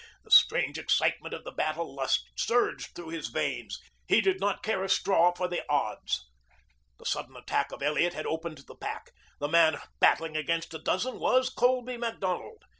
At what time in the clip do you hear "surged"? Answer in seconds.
2.35-2.95